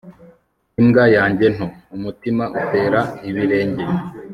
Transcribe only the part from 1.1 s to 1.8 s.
yanjye nto-